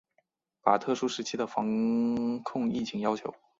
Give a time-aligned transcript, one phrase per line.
[0.63, 3.31] 把特殊时期的防控疫情要求